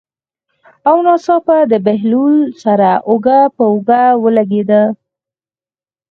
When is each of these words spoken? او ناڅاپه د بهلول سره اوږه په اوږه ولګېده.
او 0.87 0.95
ناڅاپه 1.05 1.57
د 1.71 1.73
بهلول 1.85 2.35
سره 2.63 2.89
اوږه 3.09 3.39
په 3.55 3.63
اوږه 3.71 4.03
ولګېده. 4.23 4.83